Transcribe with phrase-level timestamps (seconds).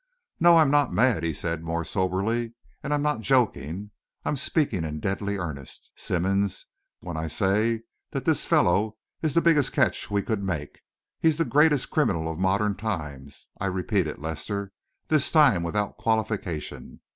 [0.39, 3.91] "No, I'm not mad," he said, more soberly; "and I'm not joking.
[4.25, 6.65] I'm speaking in deadly earnest, Simmonds,
[7.01, 10.81] when I say that this fellow is the biggest catch we could make.
[11.19, 14.71] He's the greatest criminal of modern times I repeat it, Lester,
[15.07, 17.01] this time without qualification.